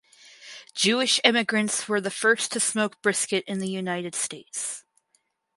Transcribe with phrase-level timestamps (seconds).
[0.73, 4.83] Jewish immigrants were the first to smoke brisket in the United States.